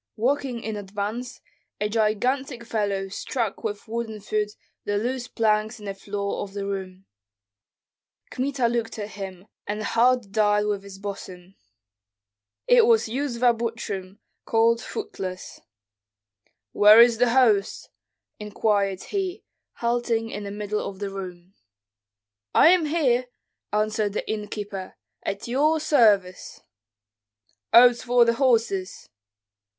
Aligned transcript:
Walking 0.15 0.63
in 0.63 0.77
advance, 0.77 1.41
a 1.79 1.87
gigantic 1.87 2.63
fellow 2.65 3.07
struck 3.09 3.63
with 3.63 3.87
wooden 3.87 4.19
foot 4.19 4.53
the 4.83 4.97
loose 4.97 5.27
planks 5.27 5.77
in 5.79 5.85
the 5.85 5.93
floor 5.93 6.41
of 6.41 6.53
the 6.53 6.65
room. 6.65 7.05
Kmita 8.31 8.67
looked 8.67 8.97
at 8.97 9.11
him, 9.11 9.45
and 9.67 9.79
the 9.81 9.85
heart 9.85 10.31
died 10.31 10.65
within 10.65 10.81
his 10.83 10.97
bosom. 10.97 11.53
It 12.65 12.87
was 12.87 13.07
Yuzva 13.09 13.55
Butrym, 13.55 14.17
called 14.43 14.81
Footless. 14.81 15.61
"But 16.43 16.53
where 16.79 16.99
is 16.99 17.19
the 17.19 17.29
host?" 17.33 17.91
inquired 18.39 19.03
he, 19.03 19.43
halting 19.73 20.31
in 20.31 20.43
the 20.45 20.49
middle 20.49 20.79
of 20.83 20.97
the 20.97 21.11
room. 21.11 21.53
"I 22.55 22.69
am 22.69 22.85
here!" 22.87 23.27
answered 23.71 24.13
the 24.13 24.27
innkeeper, 24.27 24.95
"at 25.21 25.47
your 25.47 25.79
service." 25.79 26.63
"Oats 27.71 28.01
for 28.01 28.25
the 28.25 28.33
horses!" 28.33 29.07